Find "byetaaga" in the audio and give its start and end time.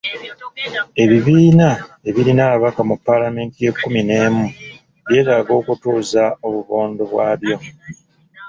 5.07-5.51